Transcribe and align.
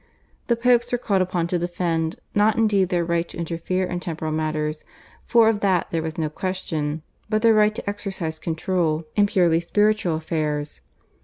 The 0.47 0.55
Popes 0.55 0.91
were 0.91 0.97
called 0.97 1.21
upon 1.21 1.45
to 1.45 1.59
defend 1.59 2.15
not 2.33 2.57
indeed 2.57 2.89
their 2.89 3.05
right 3.05 3.29
to 3.29 3.37
interfere 3.37 3.85
in 3.85 3.99
temporal 3.99 4.31
matters, 4.31 4.83
for 5.27 5.47
of 5.47 5.59
that 5.59 5.89
there 5.91 6.01
was 6.01 6.17
no 6.17 6.27
question, 6.27 7.03
but 7.29 7.43
their 7.43 7.53
right 7.53 7.75
to 7.75 7.87
exercise 7.87 8.39
control 8.39 9.03
in 9.15 9.27
purely 9.27 9.59
spiritual 9.59 10.15
affairs. 10.15 10.81